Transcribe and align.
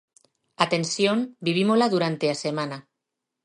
A 0.63 0.65
tensión 0.73 1.17
vivímola 1.47 1.91
durante 1.93 2.25
a 2.33 2.39
semana. 2.45 2.77